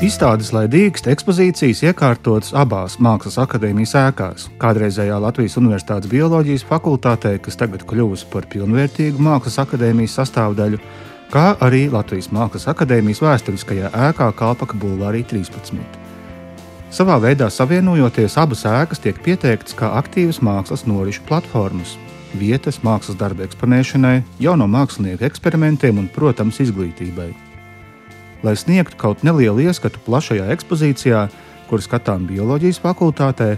[0.00, 4.46] Izstādes, lai dīkst ekspozīcijas iekārtotas abās Mākslas akadēmijas ēkās.
[4.62, 10.80] Kādreizējā Latvijas Universitātes bioloģijas fakultātē, kas tagad kļuvusi par pilnvērtīgu Mākslas akadēmijas sastāvdaļu,
[11.34, 15.84] kā arī Latvijas Mākslas akadēmijas vēsturiskajā ēkā Kalpaka Bulvārī 13.
[16.88, 21.98] Savā veidā savienojoties, abas ēkas tiek pieteiktas kā aktīvas mākslas norišu platformas,
[22.40, 24.16] vietas mākslas darbu eksponēšanai,
[24.48, 27.28] jauno mākslinieku eksperimentiem un, protams, izglītībai
[28.42, 31.26] lai sniegtu kaut nelielu ieskatu plašajā ekspozīcijā,
[31.70, 33.54] kur skatām bioloģijas fakultātē,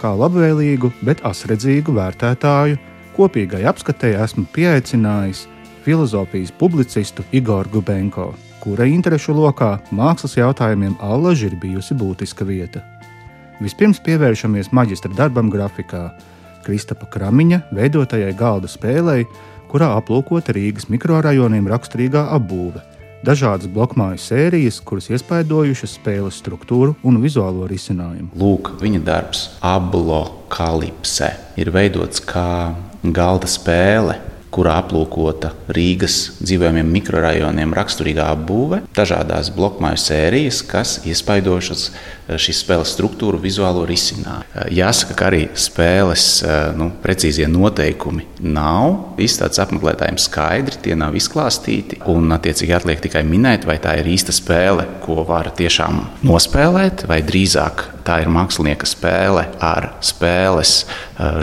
[0.00, 2.80] kā labvēlīgu, bet asredzīgu vērtētāju
[3.14, 5.46] kopīgai apskatēji esmu pieaicinājis
[5.84, 12.82] filozofijas publicistu Igoru Gubenko, kura interešu lokā mākslas jautājumiem allaži ir bijusi būtiska vieta.
[13.62, 16.08] Vispirms pievēršamies maģistra darbam grafikā,
[16.64, 19.28] Kristapa Kramiņa veidotajai galda spēlei,
[19.70, 22.82] kurā aplūkota Rīgas mikrorajoniem raksturīgā apbūve
[23.24, 28.30] dažādas blokmāju sērijas, kuras iespaidojušas spēles struktūru un vizuālo risinājumu.
[28.38, 34.20] Lūk, viņa darbs, Ablokalipse, ir veidots kā galda spēle
[34.54, 42.94] kurā aplūkota Rīgas dzīvojamiem mikrorajoniem raksturīgā apbūve, dažādas blokmāju sērijas, kas iespaidošas eh, šīs spēles
[42.94, 44.46] struktūru, vizuālo risinājumu.
[44.54, 51.16] Eh, jāsaka, ka arī spēles eh, nu, precīzie noteikumi nav izstādes apmeklētājiem skaidri, tie nav
[51.18, 52.02] izklāstīti.
[52.10, 57.22] Un, attiecīgi, atliek tikai minēt, vai tā ir īsta spēle, ko var tiešām nospēlēt, vai
[57.26, 60.74] drīzāk tā ir mākslinieka spēle ar spēles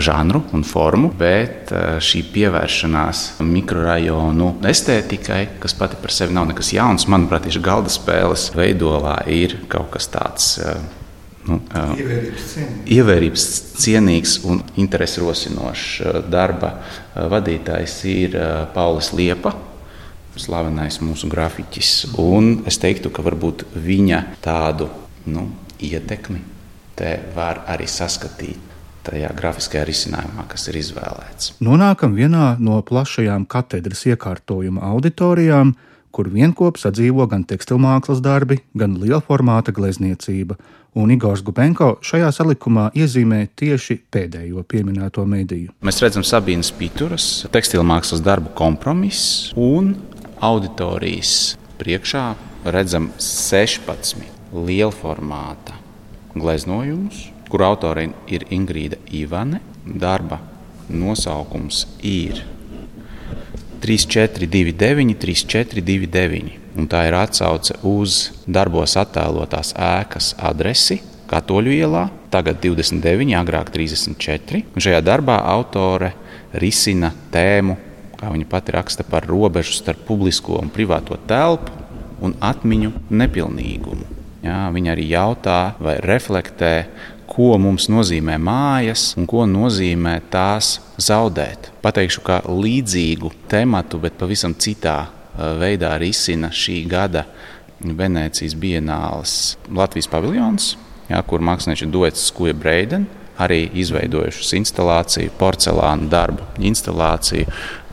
[0.04, 7.06] žanru un formu, bet šī pievēršanās mikrorajonu estētikai, kas pati par sevi nav nekas jauns.
[7.10, 10.52] Manuprāt, tieši galda spēles veidolā ir kaut kas tāds.
[10.62, 10.80] Eh,
[11.48, 12.92] nu, eh, ievērības, cienīgs.
[12.96, 13.48] ievērības
[13.82, 16.76] cienīgs un interesi rosinošs eh, darba
[17.16, 18.38] vadītājs ir
[18.74, 19.54] Paulis Liepa,
[20.36, 22.14] slavenais mūsu grafiķis.
[22.18, 24.88] Un es teiktu, ka varbūt viņa tādu
[25.26, 25.50] nu,
[25.82, 26.51] ietekmi
[26.96, 28.72] te var arī saskatīt
[29.06, 31.56] tajā grafiskajā risinājumā, kas ir izvēlēts.
[31.64, 35.74] Nonākam vienā no plašajām katedras iekārtojuma auditorijām,
[36.12, 40.58] kur vienopus sadzīvo gan tekstilmākslas darbi, gan liela formāta glezniecība.
[40.92, 45.72] Un Igors Gubenko šajā salikumā iezīmē tieši pēdējo pieminēto mediju.
[45.80, 49.94] Mēs redzam Sabīnas Pituras tekstilmākslas darbu kompromisu un
[50.44, 52.26] auditorijas priekšā
[52.76, 54.20] redzam 16
[54.52, 55.81] liela formāta
[56.34, 59.60] gleznojumus, kur autore ir Ingrīda Ivane.
[59.82, 60.38] Darba
[60.88, 62.44] nosaukums ir
[63.82, 66.58] 3429, 3429.
[66.78, 74.62] Un tā ir atsauce uz darbos attēlotās ēkas adresi Katoļu ielā, tagad 29, agrāk 34.
[74.76, 76.12] Un šajā darbā autore
[76.60, 77.78] risina tēmu,
[78.20, 81.72] kā viņa pati raksta, par robežu starp publisko un privāto telpu
[82.22, 84.21] un atmiņu nepilnīgumu.
[84.42, 86.72] Jā, viņa arī jautā vai reflektē
[87.32, 91.70] ko mums nozīmē mājas un ko nozīmē tās zaudēt.
[91.84, 95.06] Pateikšu, ka līdzīgu tematu, bet pavisam citā
[95.60, 97.24] veidā risina šī gada
[97.82, 100.74] Venecijas Bienāles Latvijas paviljons,
[101.08, 103.08] jā, kur mākslinieci duets Skuja Breiden
[103.42, 107.48] arī izveidojušas instalāciju, porcelāna darbu instalāciju,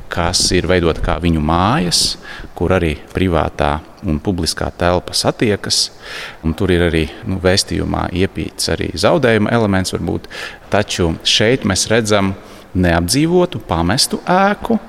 [0.09, 2.17] kas ir veidota kā viņu mājas,
[2.57, 3.77] kur arī privātā
[4.07, 5.89] un publiskā telpa satiekas.
[6.57, 10.27] Tur ir arī nu, vēstījumā iepīts arī zaudējuma elements, varbūt.
[10.69, 12.33] taču šeit mēs redzam
[12.73, 14.79] neapdzīvotu, pamestu ēku,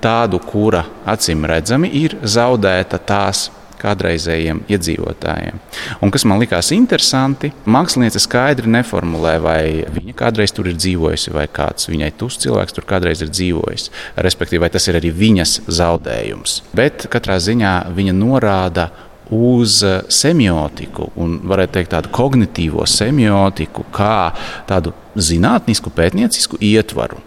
[0.00, 3.50] tādu, kura acīm redzami ir zaudēta tās
[3.86, 5.62] kādreizējiem iedzīvotājiem.
[6.02, 9.60] Un kas man likās interesanti, mākslinieca skaidri neformulē, vai
[9.94, 13.90] viņa kādreiz tur ir dzīvojusi, vai kāds viņai tus cilvēks tur kādreiz ir dzīvojis.
[14.26, 16.60] Respektīvi, vai tas ir arī viņas zaudējums.
[16.76, 18.90] Bet katrā ziņā viņa norāda
[19.34, 19.80] uz
[20.12, 24.30] semiotiku, un varētu teikt tādu kognitīvo semiotiku, kā
[24.68, 27.18] tādu zinātnisku, pētniecisku ietvaru,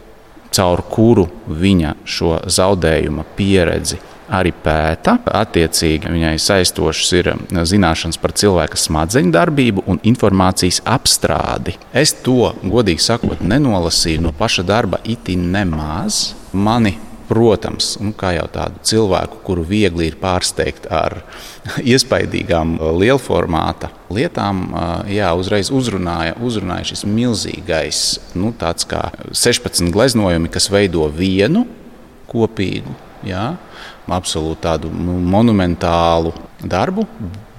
[0.56, 4.00] caur kuru viņa šo zaudējuma pieredzi
[4.32, 5.18] arī pēta.
[5.40, 7.44] Attiecīgi viņai saistošas ir um,
[7.74, 11.78] zināšanas par cilvēka smadzeņu darbību un informācijas apstrādi.
[11.94, 16.34] Es to, godīgi sakot, nenolasīju no paša darba itin nemaz.
[16.54, 16.98] Mani
[17.30, 21.20] Protams, nu, kā jau tādu cilvēku, kuru viegli ir pārsteigt ar
[21.92, 28.00] iespaidīgām uh, lielformāta lietām, uh, jā, uzreiz uzrunāja, uzrunāja šis milzīgais,
[28.34, 31.68] nu, tāds kā 16 gleznojumi, kas veido vienu
[32.34, 32.98] kopīgu.
[33.28, 33.58] Jā,
[34.08, 36.32] absolūti tādu nu, monumentālu
[36.64, 37.04] darbu,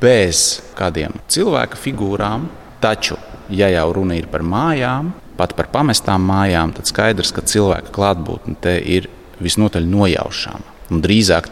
[0.00, 2.48] bez kādiem cilvēka figūrām.
[2.80, 3.18] Taču,
[3.52, 8.56] ja jau runa ir par mājām, pat par pamestām mājām, tad skaidrs, ka cilvēka klātbūtne
[8.64, 9.10] te ir
[9.40, 10.76] visnotaļ nojaušama.
[10.90, 11.50] Un drīzāk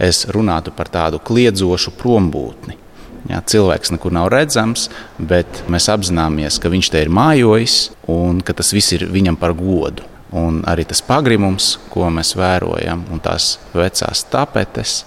[0.00, 2.78] es runātu par tādu kliedzošu prombūtni.
[3.28, 4.86] Jā, cilvēks nekur nav redzams,
[5.18, 9.52] bet mēs apzināmies, ka viņš te ir mājojis un ka tas viss ir viņam par
[9.58, 10.06] godu.
[10.36, 14.98] Un arī tas pagrimums, ko mēs vērojam, un tās vecās tapetes,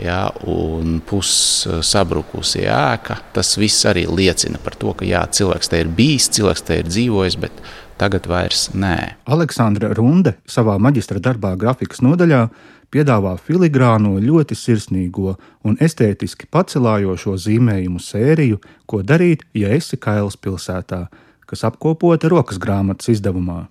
[0.00, 5.92] jā, un pussabrukusi ēka, tas viss arī liecina par to, ka jā, cilvēks te ir
[5.94, 7.62] bijis, cilvēks te ir dzīvojis, bet
[8.00, 8.96] tagad vairs nē.
[9.30, 12.46] Aleksandra Runde savā maģistra darbā grafikas nodaļā
[12.90, 18.60] piedāvā filigrāno ļoti sirsnīgo un estētiski pacelājošo zīmējumu sēriju,
[18.90, 21.04] ko darīt, ja esi Kailas pilsētā,
[21.46, 23.68] kas apkopota rokas grāmatas izdevumā.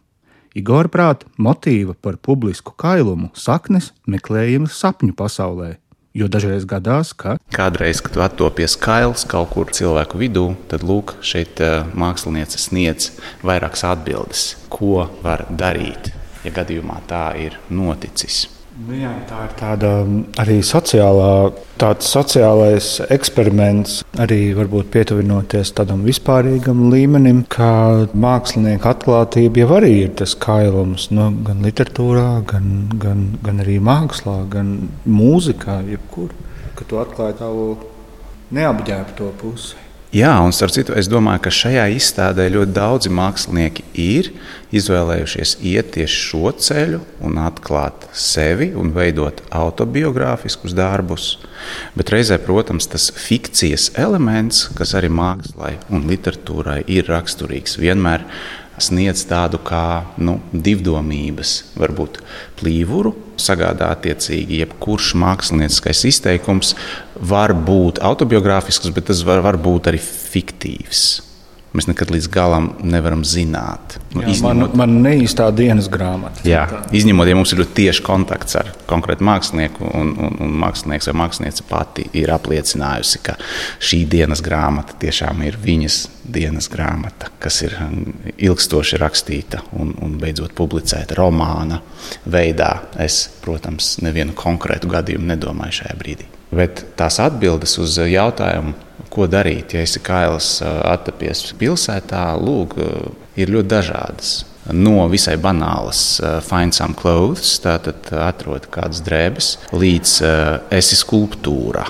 [0.57, 5.75] Igor prāt, motīva par publisku kailumu saknes meklējamas sapņu pasaulē.
[6.17, 11.61] Jo dažreiz gadās, ka kādreiz, kad attopies kails kaut kur cilvēku vidū, tad lūk, šeit
[11.61, 13.11] uh, māksliniece sniedz
[13.45, 16.09] vairākas atbildes, ko var darīt,
[16.41, 18.47] ja gadījumā tā ir noticis.
[18.79, 21.49] Nu jā, tā ir tāda um, arī sociālā,
[21.81, 30.13] tāds sociālais eksperiments, arī varbūt pietuvinoties tādam vispārīgam līmenim, kā mākslinieka atklātība jau arī ir
[30.21, 32.71] tas kailums nu, gan literatūrā, gan,
[33.03, 34.71] gan, gan arī mākslā, gan
[35.03, 36.31] mūzikā, jebkur,
[36.79, 37.69] ka tu atklāji tavu
[38.55, 39.88] neapģērbto pusi.
[40.09, 44.31] Jā, un starp citu, es domāju, ka šajā izstādē ļoti daudzi mākslinieki ir
[44.73, 51.35] izvēlējušies iet tieši šo ceļu un atklāt sevi un veidot autobiogrāfiskus darbus.
[51.93, 58.25] Bet reizē, protams, tas fikcijas elements, kas arī mākslā un literatūrai ir raksturīgs, vienmēr
[58.83, 62.19] sniedz tādu kā nu, divdomības, varbūt
[62.59, 66.75] plīvuru, sagādā attiecīgi jebkurš mākslinieckais izteikums.
[67.19, 71.28] Var būt autobiogrāfisks, bet tas var, var būt arī fiktīvs
[71.73, 73.97] mēs nekad līdz galam nevaram zināt.
[74.13, 76.41] Nu, jā, izņemot, man, man neīstā dienas grāmata.
[76.47, 76.63] Jā,
[76.95, 81.17] izņemot, ja mums ir ļoti tieši kontakts ar konkrētu mākslinieku, un, un, un mākslinieks vai
[81.23, 83.37] mākslinieca pati ir apliecinājusi, ka
[83.77, 87.75] šī dienas grāmata tiešām ir viņas dienas grāmata, kas ir
[88.37, 91.81] ilgstoši rakstīta un, un beidzot publicēta romāna
[92.29, 92.75] veidā.
[93.01, 96.29] Es, protams, nevienu konkrētu gadījumu nedomāju šajā brīdī.
[96.49, 98.73] Bet tās atbildes uz jautājumu,
[99.13, 102.75] ko darīt, ja esi kailis attapies pilsētā, lūk,
[103.39, 104.33] ir ļoti dažādas.
[104.75, 111.87] No visai banālas, uh, find some clothes, tātad atrod kādas drēbes, līdz uh, esi skulptūra,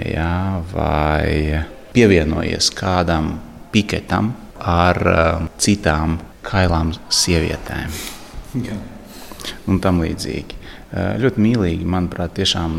[0.00, 1.60] jā, vai
[1.92, 3.34] pievienojies kādam
[3.74, 6.16] piketam ar uh, citām
[6.46, 8.00] kailām sievietēm.
[8.64, 8.78] Jā.
[9.68, 10.61] Un tam līdzīgi.
[10.92, 12.72] Eh, ļoti mīlīgi, manuprāt, tiešām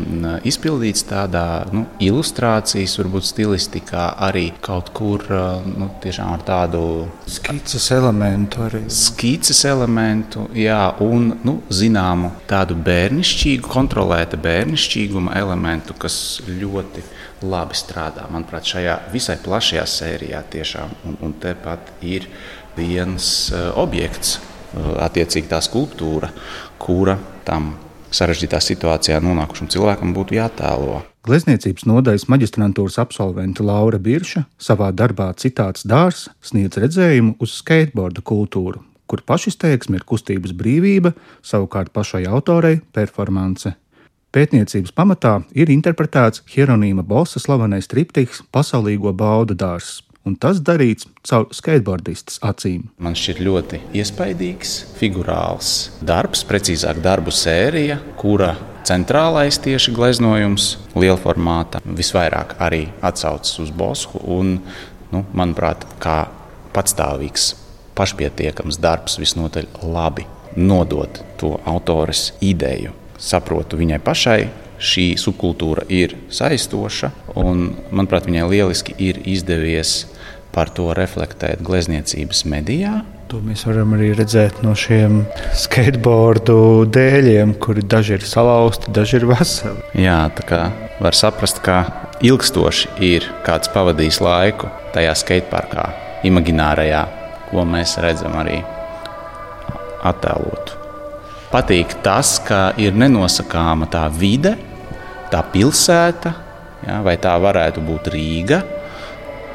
[0.46, 5.88] izpildīts tādā nu, ilustrācijas, varbūt stilistikā, arī kaut kur eh, nu,
[6.22, 6.82] ar tādu
[7.26, 8.62] skices elementu.
[8.68, 8.84] Arī.
[8.86, 17.02] Skices elementu, jā, un nu, zināmu tādu bērnišķīgu, kontrolēta bērnišķīguma elementu, kas ļoti
[17.50, 18.28] labi strādā.
[18.30, 22.30] Manuprāt, šajā visai plašajā sērijā tiešām, un, un tepat ir
[22.78, 24.38] viens objekts,
[25.02, 26.30] attiecīgi tā skulptūra,
[26.78, 27.72] kura tam
[28.14, 31.02] sarežģītā situācijā nonākušam cilvēkam būtu jātēlo.
[31.24, 38.82] Glezniecības nodaļas maģistrantūras absolvente Laura Birša savā darbā Citāts dārs sniedz redzējumu uz skateboardu kultūru,
[39.08, 43.72] kur pašizteiksme ir kustības brīvība, savukārt pašai autorei- performance.
[44.34, 51.48] Pētniecības pamatā ir interpretēts Hieronīma Bosa slavenais triptiks Pasaulīgo baudu dārzs, un tas darīts caur
[51.54, 52.88] skateboardistas acīm.
[52.98, 58.54] Man šķiet ļoti iespaidīgs, figurāls darbs, precīzāk, darbu sērija, kura
[58.88, 64.20] centrālais tieši gleznojums, liela formāta, visvairāk arī atsaucas uz Bosku.
[64.38, 64.58] Un,
[65.12, 66.24] nu, manuprāt, kā
[66.74, 67.52] patstāvīgs,
[67.94, 70.26] pašpietiekams darbs, visnotaļ labi
[70.56, 72.94] nodot to autores ideju.
[73.18, 74.40] Saprotu viņai pašai,
[74.78, 80.04] šī subkultūra ir saistoša, un, manuprāt, viņai lieliski ir izdevies
[80.54, 83.00] par to reflektēt glezniecības medijā.
[83.32, 85.22] To mēs varam arī redzēt no šiem
[85.58, 89.82] skateboardu dēļiem, kuri daži ir salauzti, daži ir veseli.
[90.04, 90.60] Jā, tā kā
[91.02, 91.80] var saprast, ka
[92.22, 95.88] ilgstoši ir kāds pavadījis laiku tajā skateparkā,
[96.28, 97.02] imaginārajā,
[97.50, 98.60] ko mēs redzam arī
[100.04, 100.73] attēlotu.
[101.54, 104.56] Patīk tas, ka ir nenosakāma tā vide,
[105.30, 106.32] tā pilsēta,
[106.82, 108.64] ja, vai tā varētu būt Rīga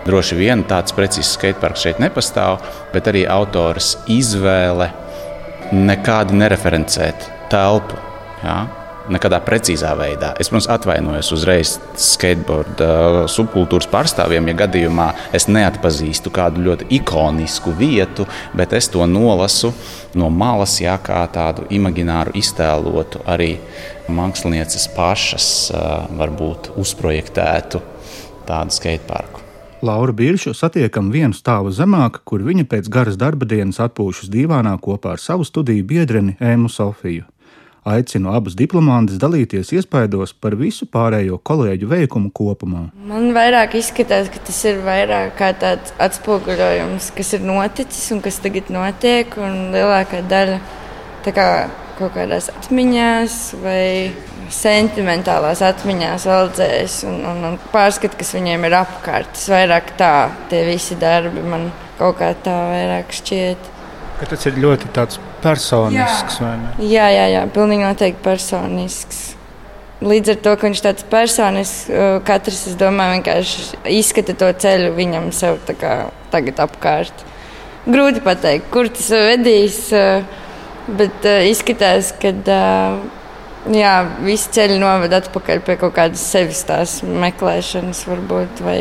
[0.08, 2.63] Droši vien tāds precīzs skateparks šeit nepastāv,
[2.94, 4.88] bet arī autors izvēle
[5.75, 8.00] nekādi nereferencēt telpu.
[8.41, 8.63] Ja?
[9.10, 10.34] Nekādā precīzā veidā.
[10.39, 17.74] Es, protams, atvainojos uzreiz skateboard uh, subkultūras pārstāvjiem, ja gadījumā es neatpazīstu kādu ļoti ikonisku
[17.80, 19.74] vietu, bet es to nolasu
[20.20, 23.56] no malas, jā, kā tādu imagināru iztēlotu arī
[24.13, 27.84] mākslinieces pašas, uh, varbūt uzprojektētu
[28.50, 29.50] tādu skateparku.
[29.82, 35.13] Laura Biršu satiekam vienu stāvu zemāk, kur viņa pēc garas darba dienas atpūšas divānā kopā
[35.16, 37.24] ar savu studiju biedreni Ēmu Sofiju.
[37.88, 42.90] Aicinu abus diplomantus dalīties iespaidos par visu pārējo kolēģu veikumu kopumā.
[43.08, 48.42] Man vairāk izskatās, ka tas ir vairāk kā tāds atspoguļojums, kas ir noticis un kas
[48.44, 49.38] tagad notiek.
[49.74, 50.60] Lielākā daļa
[51.30, 51.48] kā
[52.00, 54.12] kaut kādās atmiņās vai
[54.54, 59.34] sentimentālās atmiņās valdzēs un, un, un pārskat, kas viņiem ir apkārt.
[59.36, 60.14] Tas vairāk tā,
[60.52, 61.70] tie visi darbi man
[62.00, 63.74] kaut kā tā vairāk šķiet.
[64.20, 64.94] Ka tas ir ļoti
[65.43, 66.39] personisks.
[66.41, 66.53] Jā.
[66.79, 69.22] jā, jā, jā, pilnīgi noteikti personisks.
[70.00, 71.89] Līdz ar to, ka viņš tāds personisks,
[72.27, 75.96] katrs, es domāju, vienkārši izskata to ceļu viņam sev kā,
[76.31, 77.25] tagad apkārt.
[77.89, 79.81] Grūti pateikt, kur tas vedīs,
[81.00, 82.31] bet izskatās, ka
[83.75, 88.79] jā, visi ceļi noved atpakaļ pie kaut kādas sevis tās meklēšanas, varbūt, vai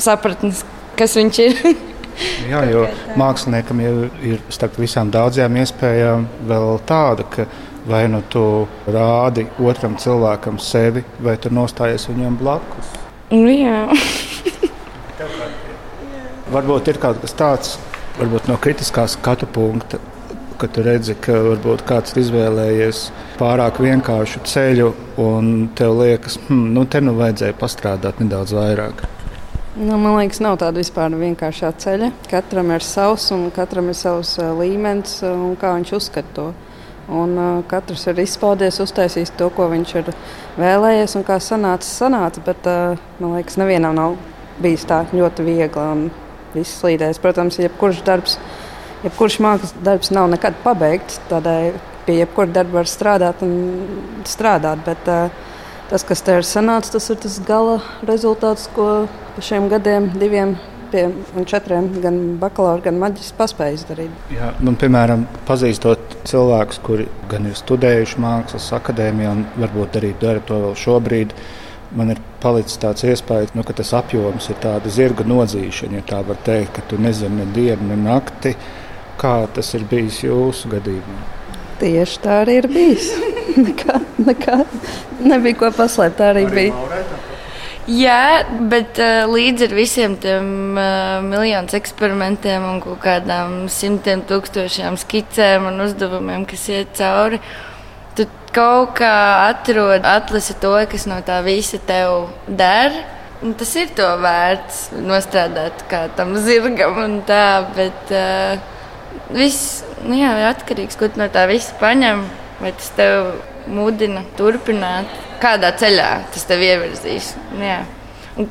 [0.00, 0.64] sapratnes,
[1.00, 1.62] kas viņš ir.
[2.50, 2.84] Jā, jo
[3.20, 3.94] māksliniekam jau
[4.26, 7.46] ir starp visām daudzajām iespējām vēl tāda, ka
[7.86, 8.42] vai nu tu
[8.90, 12.92] rādi otram cilvēkam sevi, vai tu nostājies viņam blakus.
[13.30, 13.86] Nu, jā.
[16.54, 17.76] varbūt ir kaut kas tāds,
[18.18, 20.00] varbūt no kritiskā skatu punkta,
[20.60, 23.06] ka tu redzi, ka varbūt kāds ir izvēlējies
[23.38, 24.90] pārāk vienkāršu ceļu,
[25.24, 29.06] un tev liekas, hmm, nu te nu vajadzēja pastrādāt nedaudz vairāk.
[29.80, 32.10] Nu, man liekas, nav tāda vispār vienkāršā ceļa.
[32.28, 36.44] Katram ir savs, un katram ir savs uh, līmenis, un kā viņš uzskata to.
[37.08, 40.10] Un, uh, katrs ir izpaudies, uztaisījis to, ko viņš ir
[40.60, 42.44] vēlējies, un kā sanāca, sanāca.
[42.44, 44.20] Bet uh, man liekas, nevienam nav
[44.60, 46.10] bijis tā ļoti viegli un
[46.52, 47.22] viss slīdēs.
[47.24, 48.36] Protams, jebkurš darbs,
[49.06, 51.22] jebkurš mākslas darbs nav nekad pabeigts.
[51.32, 53.56] Tādēļ pie jebkura darba var strādāt un
[54.28, 54.84] strādāt.
[54.84, 55.48] Bet, uh,
[55.90, 58.90] tas, kas te ir sanācis, tas ir tas gala rezultāts, ko
[59.34, 60.54] pa šiem gadiem, diviem
[60.90, 61.04] pie
[61.46, 64.30] četriem, gan bakalaura, gan maģis paspējis darīt.
[64.34, 70.42] Jā, man, piemēram, pazīstot cilvēkus, kuri gan ir studējuši mākslas akadēmijā, un varbūt arī dara
[70.46, 71.34] to vēl šobrīd.
[71.98, 76.20] Man ir palicis tāds iespējas, nu, ka tas apjoms ir tāds zirga nodzīšana, ja tā
[76.26, 78.54] var teikt, ka tu nezini ne dienu, ne nakti.
[79.20, 81.18] Kā tas ir bijis jūsu gadījumā?
[81.80, 83.10] Tieši tā arī ir bijis.
[83.68, 84.62] nekā, nekā
[85.24, 86.18] nebija ko paslēpt.
[86.20, 86.78] Tā arī, arī bija.
[86.78, 87.26] Maurētā?
[87.90, 94.98] Jā, bet uh, līdz ar visiem tiem uh, miljoniem eksperimentiem un kaut kādām simtiem tūkstošiem
[95.00, 97.40] skicēm un uzdevumiem, kas iet cauri,
[98.14, 99.14] tu kaut kā
[99.48, 102.94] atrod atlasi to, kas no tā visa tev der.
[103.40, 108.60] Un tas ir to vērts, nostrādāt kā tam zirgam un tā, bet uh,
[109.34, 112.22] viss nu jā, ir atkarīgs, ko no tā visa paņem.
[112.60, 113.30] Vai tas tev
[113.72, 115.08] mudina turpināt,
[115.40, 117.32] kādā ceļā tas tev ievirzīs?
[117.54, 117.78] Nu, jā.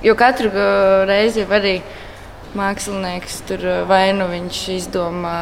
[0.06, 0.50] jo katru
[1.10, 1.76] reizi jau arī
[2.58, 5.38] mākslinieks tur vai nu viņš izdomā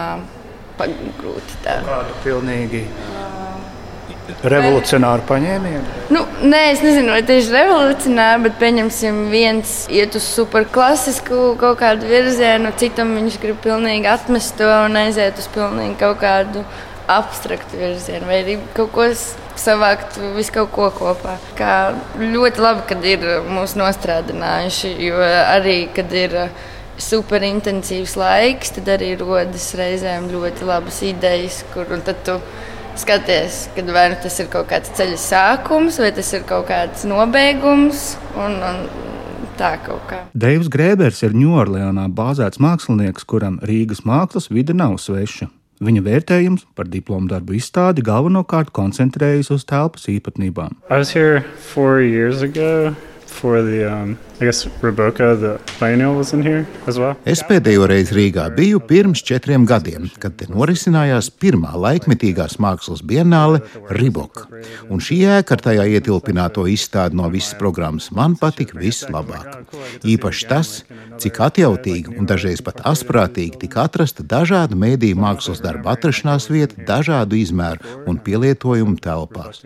[0.78, 1.80] pagrūti tā.
[1.88, 2.84] Kādu pilnīgi
[4.44, 5.94] revolucionāru paņēmienu?
[6.14, 12.10] Nu, nē, es nezinu, vai tieši revolucionāri, bet pieņemsim, viens iet uz superklasisku kaut kādu
[12.10, 16.66] virzienu, citam viņš grib pilnīgi atmest to un aiziet uz pilnīgi kaut kādu
[17.08, 19.08] abstraktu virzienu, vai arī kaut ko
[19.58, 21.38] savākt visu kaut ko kopā.
[21.58, 21.74] Kā
[22.20, 26.38] ļoti labi, kad ir mūsu nostrādinājuši, jo arī, kad ir
[27.02, 32.40] superintensīvs laiks, tad arī rodas reizēm ļoti labas idejas, kur tad tu
[32.98, 37.06] skaties, kad vai nu tas ir kaut kāds ceļa sākums, vai tas ir kaut kāds
[37.10, 38.16] nobeigums.
[38.38, 38.82] Un, un,
[40.38, 45.48] Deivs Grēbers ir Ņūorleānā bāzēts mākslinieks, kuram Rīgas mākslas vide nav sveša.
[45.78, 50.74] Viņa vērtējums par diplomu darbu izstādi galvenokārt koncentrējas uz telpas īpatnībām.
[53.68, 54.18] The um.
[57.26, 63.64] Es pēdējo reizi Rīgā biju pirms četriem gadiem, kad te norisinājās pirmā laikmetīgās mākslas bienāle
[63.98, 64.46] Riboka.
[64.94, 69.74] Un šī ēka ar tajā ietilpināto izstādi no visas programmas man patika vislabāk.
[70.06, 70.72] Īpaši tas,
[71.18, 77.42] cik atjautīgi un dažreiz pat asprātīgi tika atrasta dažādu mēdīju mākslas darbu atrašanās vieta dažādu
[77.42, 79.66] izmēru un pielietojumu telpās.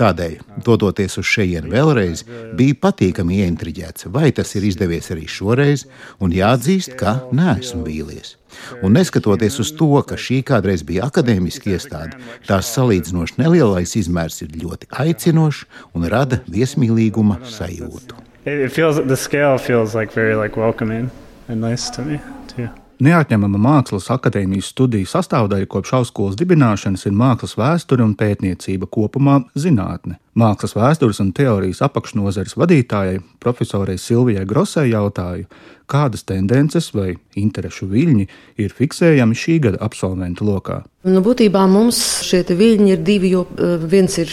[0.00, 0.34] Tādēļ,
[0.64, 2.24] dodoties uz šejienu vēlreiz,
[2.56, 5.86] bija patīkami ieintriģēts pēc, vai tas ir izdevies arī šoreiz,
[6.20, 8.36] un jāatzīst, ka neesmu vīlies.
[8.82, 14.50] Un neskatoties uz to, ka šī kādreiz bija akadēmiska iestāde, tās salīdzinoši nelielais izmērs ir
[14.62, 18.14] ļoti aicinošs un rada viesmīlīguma sajūtu.
[18.46, 21.10] It feels, the scale feels like very like welcoming
[21.48, 22.68] and nice to me too.
[22.98, 30.16] Neatņemama Mākslas akadēmijas studiju sastāvdaļa kopš augstskolas dibināšanas ir mākslas vēsture un pētniecība kopumā- zinātne.
[30.38, 35.48] Mākslas vēstures un teorijas apakšnozares vadītājai, profesorai Silvijai Grosai jautāju,
[35.90, 38.26] kādas tendences vai interešu viļņi
[38.62, 40.82] ir fiksējami šī gada absolventu lokā.
[41.08, 43.32] Nu, būtībā mums šie viļņi ir divi.
[43.32, 44.30] Jo, uh, viens ir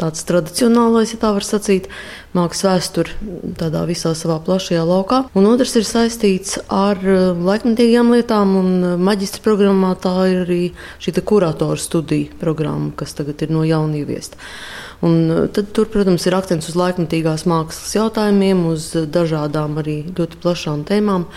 [0.00, 1.86] tāds tradicionālais, ja tā var sacīt,
[2.34, 8.56] mākslas vēsture tādā visā savā plašajā laukā, un otrs ir saistīts ar uh, laikmatīgām lietām.
[8.58, 10.62] Uh, maģistra programmā tā ir arī
[11.04, 14.40] šī kuratora studija programma, kas tagad ir no jauna ieviesta.
[15.04, 20.40] Un uh, tad, tur, protams, ir akcents uz laikmatīgās mākslas jautājumiem, uz dažādām arī ļoti
[20.44, 21.28] plašām tēmām.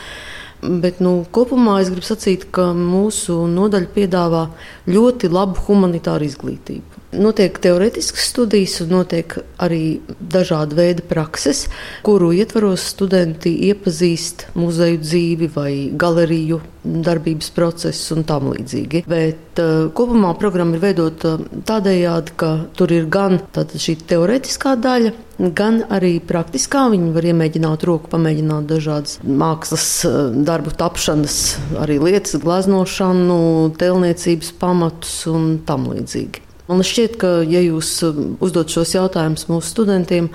[0.84, 4.48] Bet nu, kopumā es gribu sacīt, ka mūsu nodaļa piedāvā
[4.90, 6.97] ļoti labu humanitāru izglītību.
[7.16, 11.70] Notiek teorētiskas studijas, un notiek arī dažāda veida prakses,
[12.04, 19.06] kuru ietvaros studenti iepazīst muzeju dzīvi vai galeriju darbības procesu un tam līdzīgi.
[19.08, 21.38] Bet uh, kopumā programma ir veidota
[21.68, 25.14] tādējādi, ka tur ir gan šī teorētiskā daļa,
[25.56, 26.90] gan arī praktiskā.
[26.92, 31.38] Viņi var iemēģināt roku, pamēģināt dažādas mākslas uh, darbu tapšanas,
[31.86, 33.40] arī lietas, gleznošanu,
[33.80, 36.47] telniecības pamatus un tam līdzīgi.
[36.68, 40.30] Man šķiet, ka, ja jūs um, uzdot šos jautājumus mūsu studentiem,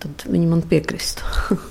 [0.00, 1.22] tad viņi man piekristu.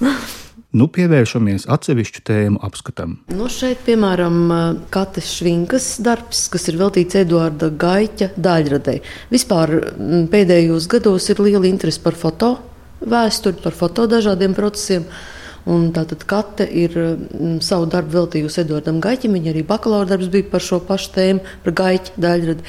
[0.74, 3.12] Nu, pievēršamies atsevišķu tēmu apskatam.
[3.30, 4.40] Nu, šeit, piemēram,
[4.90, 9.04] Katas Švinkas darbs, kas ir veltīts Eduarda Gaita daļradei.
[9.30, 9.76] Vispār
[10.34, 12.56] pēdējos gados ir liela interese par foto
[13.06, 15.06] vēsturi, par foto dažādiem procesiem.
[15.70, 16.98] Un tātad Kate ir
[17.64, 19.38] savu darbu veltījusi Eduardam Gaitam.
[19.38, 22.66] Viņa arī bakalaura darbs bija par šo pašu tēmu, par Gaita daļradi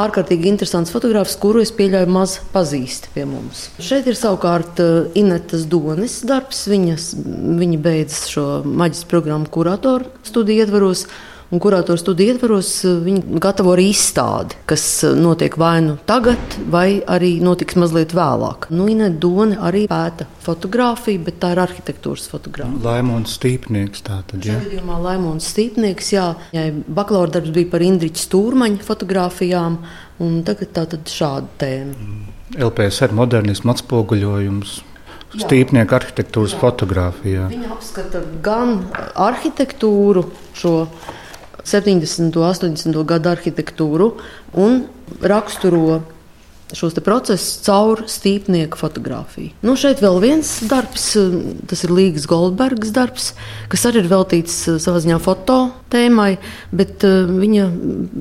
[0.00, 3.68] ārkārtīgi interesants fotogrāfs, kuru es pieļauju maz pazīst pie mums.
[3.82, 6.64] Šeit ir savukārt eh, Inetas Donis darbs.
[6.70, 7.12] Viņas,
[7.60, 11.06] viņa beidzas šo maģistra programmu kuratoru studiju ietvaros.
[11.52, 16.58] Un kuratoru studiju ietvaros eh, viņi gatavo arī izstādi, kas eh, notiek vai nu tagad,
[16.72, 18.70] vai arī notiks mazliet vēlāk.
[18.74, 22.80] Nu, Ine Dona arī pēta fotografiju, bet tā ir arhitektūras fotografija.
[22.84, 24.56] Laimons Stīpnieks tātad, jā.
[24.64, 26.30] Šajā Laimons Stīpnieks, jā.
[26.56, 29.78] jā bakalaura darbs bija par Indriča Stūrmaņa fotografijām,
[30.24, 31.98] un tagad tātad šāda tēma.
[31.98, 32.32] Mm.
[32.64, 34.80] LPSR modernismu atspoguļojums.
[35.34, 37.48] Stīpnieka arhitektūras fotografijā.
[37.50, 38.76] Viņa apskata gan
[39.18, 40.74] arhitektūru, šo
[41.64, 42.36] 70.
[42.36, 43.04] un 80.
[43.08, 44.10] gadu arhitektūru
[44.60, 44.84] un
[45.24, 46.02] raksturo
[46.74, 49.52] šos procesus caur stīpnieku fotografiju.
[49.64, 51.12] Nu, šeit vēl viens darbs,
[51.70, 53.32] tas ir Līgas Goldbergs darbs,
[53.72, 55.58] kas arī ir veltīts eh, savā ziņā foto
[55.92, 56.34] tēmai,
[56.74, 57.66] bet uh, viņa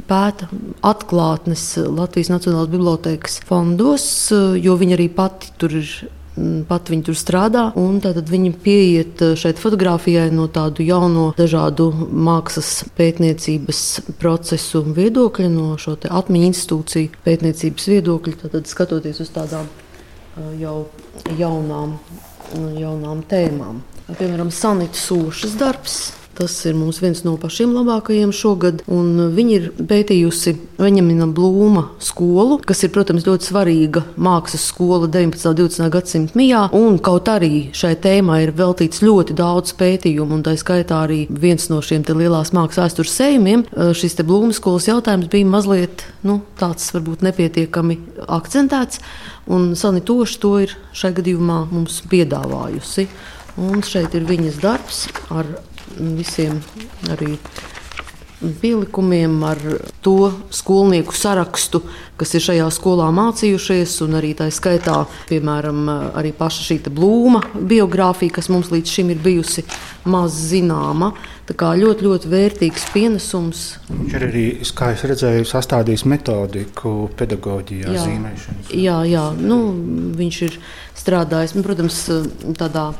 [0.09, 0.49] pēta
[0.85, 5.95] atklātnes Latvijas Nacionālās bibliotēkas fondos, uh, jo viņa arī pati tur ir
[6.67, 7.65] pat viņi tur strādā.
[8.03, 13.83] Tad viņi pieiet eh, šeit fotografijai no tādu jaunu, dažādu mākslas pētniecības
[14.21, 18.51] procesu viedokļa, no šo atmiņu institūciju pētniecības viedokļa.
[18.57, 20.77] Tad skatoties uz tādām eh, jau
[21.37, 21.97] jaunām,
[22.79, 23.83] jaunām tēmām.
[24.13, 26.01] Piemēram, Sanita Sūšas darbs
[26.33, 28.79] Tas ir mums viens no pašiem labākajiem šogad.
[28.87, 35.51] Viņa ir pētījusi Veņamina Blūma skolu, kas ir, protams, ļoti svarīga mākslas skola 19.
[35.51, 35.91] un 20.
[35.93, 36.63] gadsimta mijā.
[36.73, 41.69] Un kaut arī šai tēmai ir veltīts ļoti daudz pētījumu, un tā skaitā arī viens
[41.69, 43.67] no šiem lielās mākslas vēstures sējumiem.
[43.93, 49.03] Šis Blūma skolas jautājums bija mazliet nu, tāds, varbūt nepietiekami akcentēts,
[49.53, 53.07] un Sanitoša to ir šai gadījumā mums piedāvājusi.
[53.61, 55.45] Un šeit ir viņas darbs ar
[55.97, 56.59] visiem
[57.13, 57.37] arī
[58.61, 59.59] pielikumiem, ar
[60.01, 61.81] to skolnieku sarakstu,
[62.19, 65.85] kas ir šajā skolā mācījušies, un arī tā skaitā, piemēram,
[66.17, 69.65] arī paša šī blūma biogrāfija, kas mums līdz šim ir bijusi
[70.09, 71.13] maz zināma.
[71.43, 73.63] Tā kā ļoti, ļoti vērtīgs pienesums.
[73.89, 74.43] Viņš ir arī,
[74.77, 78.71] kā es redzēju, sastādījis metodiku pedagoģijā, jā, zīmēšanas.
[78.79, 79.59] Jā, jā nu,
[80.15, 80.55] viņš ir
[81.03, 81.99] strādājis, nu, protams,
[82.55, 82.93] tādā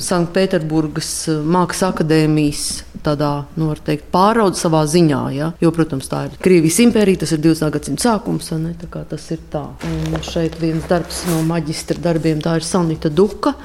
[0.00, 2.64] Sanktpēterburgas eh, Mākslas akadēmijas
[3.02, 5.20] tādā, nu, teikt, pāraudzē savā ziņā.
[5.36, 5.50] Ja?
[5.62, 7.72] Jo, protams, tā ir Krievijas impērija, tas ir 20.
[7.74, 8.74] gadsimta sākums, ne?
[9.10, 9.64] tas ir tā.
[9.88, 13.56] Un šeit viens darbs no maģistra darbiem, tā ir Sanita Duka.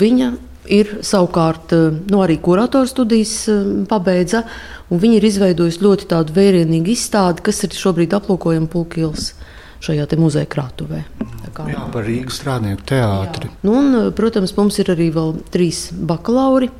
[0.00, 0.32] Viņa
[0.72, 4.44] ir savukārt eh, nu, arī kuratora studijas eh, pabeidza,
[4.92, 9.32] un viņa ir izveidojusi ļoti vērienīgu izstādi, kas ir šobrīd aplūkojama Pulkils
[9.82, 11.02] šajā muzeja krātuvē.
[11.52, 13.50] Kā, Jā, par Rīgas strādnieku teātri.
[13.66, 16.70] Nu, un, protams, mums ir arī vēl trīs bakalauri,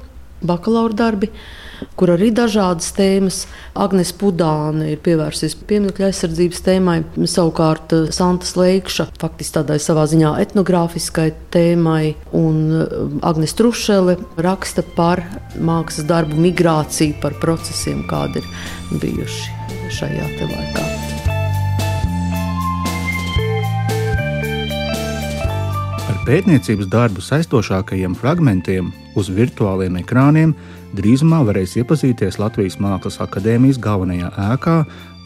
[0.42, 1.32] bakalaura darbi
[1.96, 3.42] kur arī dažādas tēmas.
[3.78, 6.96] Agnēs Pudāne ir pievērsies pieminiektu aizsardzības tēmai,
[7.30, 12.96] savukārt eh, Santa Leikša faktiski tādai savā ziņā etnogrāfiskai tēmai, un eh,
[13.28, 15.24] Agnēs Trušele raksta par
[15.58, 21.01] mākslas darbu migrāciju, par procesiem, kādi ir bijuši šajā laikā.
[26.22, 30.52] Pētniecības darbu saistošākajiem fragmentiem uz virtuāliem ekrāniem
[30.94, 34.76] drīzumā varēs iepazīties Latvijas Mākslas akadēmijas galvenajā ēkā,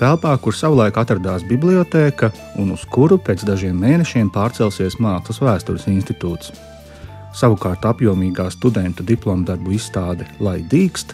[0.00, 2.30] telpā, kur savulaik atradās biblioteka
[2.62, 6.54] un uz kuru pēc dažiem mēnešiem pārcelsies Mākslas vēstures institūts.
[7.36, 11.12] Savukārt apjomīgā studentu diplomu darbu izstāde Lai dīkst,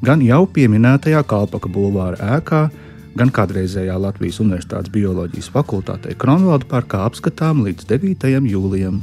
[0.00, 2.68] gan jau pieminētajā Kalpaka bulvāra ēkā,
[3.18, 8.46] gan kādreizējā Latvijas Universitātes bioloģijas fakultātē Kronvalda parkā apskatām līdz 9.
[8.50, 9.00] jūlijam.